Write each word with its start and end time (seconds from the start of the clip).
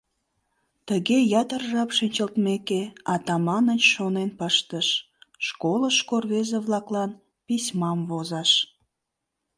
Тыге 0.87 1.17
ятыр 1.41 1.61
жап 1.71 1.89
шинчылтмеке, 1.97 2.81
Атаманыч 3.13 3.83
шонен 3.93 4.29
пыштыш: 4.39 4.87
«Школышко 5.47 6.15
рвезе-влаклан 6.23 7.11
письмам 7.45 7.99
возаш. 8.09 8.51